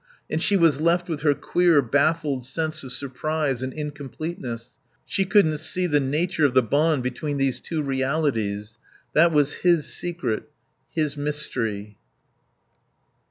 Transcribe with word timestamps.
And 0.31 0.41
she 0.41 0.57
was 0.57 0.81
left 0.81 1.07
with 1.07 1.21
her 1.21 1.35
queer, 1.35 1.79
baffled 1.83 2.43
sense 2.43 2.83
of 2.83 2.91
surprise 2.91 3.61
and 3.61 3.71
incompleteness. 3.71 4.79
She 5.05 5.25
couldn't 5.25 5.59
see 5.59 5.85
the 5.85 5.99
nature 5.99 6.43
of 6.43 6.55
the 6.55 6.63
bond 6.63 7.03
between 7.03 7.37
these 7.37 7.59
two 7.59 7.83
realities. 7.83 8.79
That 9.13 9.31
was 9.31 9.57
his 9.61 9.93
secret, 9.93 10.49
his 10.89 11.15
mystery. 11.15 11.99